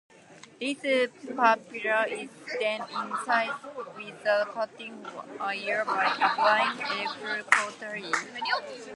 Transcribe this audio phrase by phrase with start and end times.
[0.59, 2.27] The papilla is
[2.59, 3.63] then incised
[3.95, 5.03] with the cutting
[5.37, 8.89] wire by applying electrocautery.